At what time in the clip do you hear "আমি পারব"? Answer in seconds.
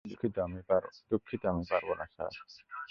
0.39-1.89